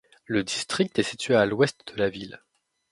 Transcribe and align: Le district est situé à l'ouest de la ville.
Le 0.25 0.43
district 0.43 0.97
est 0.97 1.03
situé 1.03 1.35
à 1.35 1.45
l'ouest 1.45 1.93
de 1.93 1.99
la 1.99 2.09
ville. 2.09 2.41